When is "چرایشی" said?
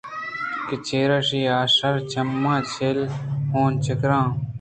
0.87-1.41